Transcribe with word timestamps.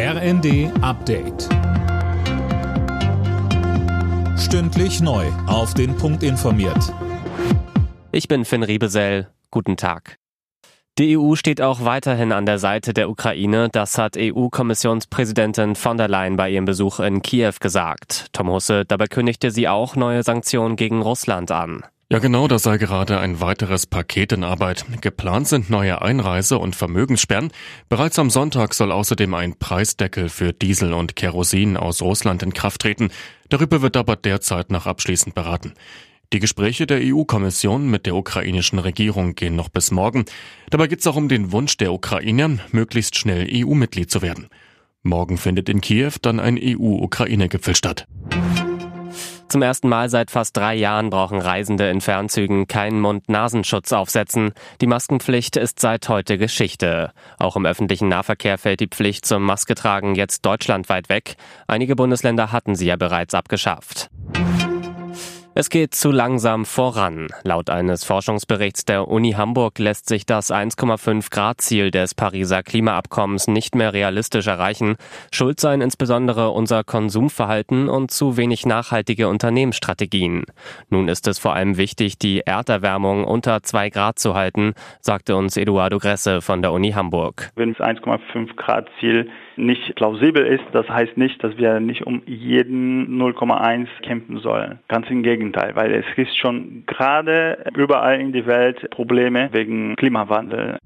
RND 0.00 0.70
Update. 0.80 1.48
Stündlich 4.38 5.00
neu. 5.00 5.26
Auf 5.48 5.74
den 5.74 5.96
Punkt 5.96 6.22
informiert. 6.22 6.94
Ich 8.12 8.28
bin 8.28 8.44
Finn 8.44 8.62
Riebesell. 8.62 9.26
Guten 9.50 9.76
Tag. 9.76 10.18
Die 10.98 11.18
EU 11.18 11.34
steht 11.34 11.60
auch 11.60 11.84
weiterhin 11.84 12.30
an 12.30 12.46
der 12.46 12.60
Seite 12.60 12.94
der 12.94 13.10
Ukraine. 13.10 13.70
Das 13.72 13.98
hat 13.98 14.16
EU-Kommissionspräsidentin 14.16 15.74
von 15.74 15.96
der 15.96 16.06
Leyen 16.06 16.36
bei 16.36 16.48
ihrem 16.48 16.64
Besuch 16.64 17.00
in 17.00 17.20
Kiew 17.20 17.54
gesagt. 17.58 18.26
Tom 18.32 18.50
Husse, 18.50 18.84
dabei 18.84 19.08
kündigte 19.08 19.50
sie 19.50 19.66
auch 19.66 19.96
neue 19.96 20.22
Sanktionen 20.22 20.76
gegen 20.76 21.02
Russland 21.02 21.50
an. 21.50 21.82
Ja, 22.10 22.20
genau, 22.20 22.48
das 22.48 22.62
sei 22.62 22.78
gerade 22.78 23.20
ein 23.20 23.42
weiteres 23.42 23.86
Paket 23.86 24.32
in 24.32 24.42
Arbeit. 24.42 24.86
Geplant 25.02 25.46
sind 25.46 25.68
neue 25.68 26.00
Einreise- 26.00 26.58
und 26.58 26.74
Vermögenssperren. 26.74 27.52
Bereits 27.90 28.18
am 28.18 28.30
Sonntag 28.30 28.72
soll 28.72 28.92
außerdem 28.92 29.34
ein 29.34 29.58
Preisdeckel 29.58 30.30
für 30.30 30.54
Diesel 30.54 30.94
und 30.94 31.16
Kerosin 31.16 31.76
aus 31.76 32.00
Russland 32.00 32.42
in 32.42 32.54
Kraft 32.54 32.80
treten. 32.80 33.10
Darüber 33.50 33.82
wird 33.82 33.98
aber 33.98 34.16
derzeit 34.16 34.70
noch 34.70 34.86
abschließend 34.86 35.34
beraten. 35.34 35.74
Die 36.32 36.38
Gespräche 36.38 36.86
der 36.86 37.00
EU-Kommission 37.02 37.90
mit 37.90 38.06
der 38.06 38.14
ukrainischen 38.14 38.78
Regierung 38.78 39.34
gehen 39.34 39.54
noch 39.54 39.68
bis 39.68 39.90
morgen. 39.90 40.24
Dabei 40.70 40.86
geht 40.86 41.00
es 41.00 41.06
auch 41.06 41.16
um 41.16 41.28
den 41.28 41.52
Wunsch 41.52 41.76
der 41.76 41.92
Ukrainer, 41.92 42.58
möglichst 42.72 43.16
schnell 43.16 43.46
EU-Mitglied 43.52 44.10
zu 44.10 44.22
werden. 44.22 44.48
Morgen 45.02 45.36
findet 45.36 45.68
in 45.68 45.82
Kiew 45.82 46.12
dann 46.22 46.40
ein 46.40 46.58
EU-Ukraine-Gipfel 46.58 47.76
statt. 47.76 48.06
Zum 49.48 49.62
ersten 49.62 49.88
Mal 49.88 50.10
seit 50.10 50.30
fast 50.30 50.54
drei 50.54 50.74
Jahren 50.74 51.08
brauchen 51.08 51.40
Reisende 51.40 51.88
in 51.88 52.02
Fernzügen 52.02 52.66
keinen 52.66 53.00
Mund-Nasenschutz 53.00 53.94
aufsetzen. 53.94 54.52
Die 54.82 54.86
Maskenpflicht 54.86 55.56
ist 55.56 55.80
seit 55.80 56.10
heute 56.10 56.36
Geschichte. 56.36 57.12
Auch 57.38 57.56
im 57.56 57.64
öffentlichen 57.64 58.08
Nahverkehr 58.08 58.58
fällt 58.58 58.80
die 58.80 58.88
Pflicht 58.88 59.24
zum 59.24 59.42
Masketragen 59.44 60.16
jetzt 60.16 60.44
deutschlandweit 60.44 61.08
weg. 61.08 61.36
Einige 61.66 61.96
Bundesländer 61.96 62.52
hatten 62.52 62.74
sie 62.74 62.88
ja 62.88 62.96
bereits 62.96 63.32
abgeschafft. 63.32 64.10
Es 65.60 65.70
geht 65.70 65.92
zu 65.92 66.12
langsam 66.12 66.64
voran. 66.64 67.26
Laut 67.42 67.68
eines 67.68 68.04
Forschungsberichts 68.04 68.84
der 68.84 69.08
Uni 69.08 69.32
Hamburg 69.32 69.80
lässt 69.80 70.08
sich 70.08 70.24
das 70.24 70.52
1,5 70.52 71.32
Grad 71.32 71.60
Ziel 71.60 71.90
des 71.90 72.14
Pariser 72.14 72.62
Klimaabkommens 72.62 73.48
nicht 73.48 73.74
mehr 73.74 73.92
realistisch 73.92 74.46
erreichen. 74.46 74.94
Schuld 75.32 75.58
seien 75.58 75.80
insbesondere 75.80 76.50
unser 76.50 76.84
Konsumverhalten 76.84 77.88
und 77.88 78.12
zu 78.12 78.36
wenig 78.36 78.66
nachhaltige 78.66 79.26
Unternehmensstrategien. 79.26 80.44
Nun 80.90 81.08
ist 81.08 81.26
es 81.26 81.40
vor 81.40 81.54
allem 81.54 81.76
wichtig, 81.76 82.20
die 82.20 82.42
Erderwärmung 82.46 83.24
unter 83.24 83.60
2 83.60 83.90
Grad 83.90 84.20
zu 84.20 84.34
halten, 84.36 84.74
sagte 85.00 85.34
uns 85.34 85.56
Eduardo 85.56 85.98
Gresse 85.98 86.40
von 86.40 86.62
der 86.62 86.70
Uni 86.70 86.92
Hamburg. 86.92 87.50
Wenn 87.56 87.74
das 87.74 87.84
1,5 87.84 88.54
Grad 88.54 88.88
Ziel 89.00 89.28
nicht 89.56 89.96
plausibel 89.96 90.46
ist, 90.46 90.62
das 90.70 90.88
heißt 90.88 91.16
nicht, 91.16 91.42
dass 91.42 91.56
wir 91.56 91.80
nicht 91.80 92.06
um 92.06 92.22
jeden 92.26 93.20
0,1 93.20 93.88
kämpfen 94.04 94.38
sollen. 94.38 94.78
Ganz 94.86 95.10
im 95.10 95.24
Gegenteil. 95.24 95.47
Gegenteil, 95.48 95.74
weil 95.76 95.94
es 95.94 96.04
gibt 96.14 96.34
schon 96.36 96.84
gerade 96.86 97.64
überall 97.74 98.20
in 98.20 98.32
die 98.32 98.46
Welt 98.46 98.90
Probleme 98.90 99.48
wegen 99.52 99.96
Klimawandel. 99.96 100.78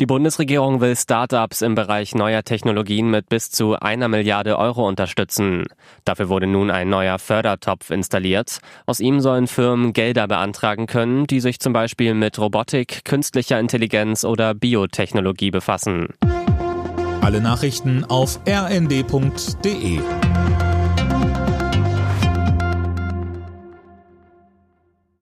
Die 0.00 0.06
Bundesregierung 0.06 0.80
will 0.80 0.96
Startups 0.96 1.62
im 1.62 1.76
Bereich 1.76 2.16
neuer 2.16 2.42
Technologien 2.42 3.10
mit 3.10 3.28
bis 3.28 3.52
zu 3.52 3.78
einer 3.78 4.08
Milliarde 4.08 4.58
Euro 4.58 4.88
unterstützen. 4.88 5.66
Dafür 6.04 6.28
wurde 6.28 6.48
nun 6.48 6.72
ein 6.72 6.90
neuer 6.90 7.20
Fördertopf 7.20 7.90
installiert. 7.90 8.58
Aus 8.86 8.98
ihm 8.98 9.20
sollen 9.20 9.46
Firmen 9.46 9.92
Gelder 9.92 10.26
beantragen 10.26 10.86
können, 10.86 11.28
die 11.28 11.38
sich 11.38 11.60
zum 11.60 11.72
Beispiel 11.72 12.14
mit 12.14 12.40
Robotik, 12.40 13.04
künstlicher 13.04 13.60
Intelligenz 13.60 14.24
oder 14.24 14.52
Biotechnologie 14.52 15.52
befassen. 15.52 16.08
Alle 17.22 17.40
Nachrichten 17.40 18.04
auf 18.04 18.40
rnd.de 18.46 20.00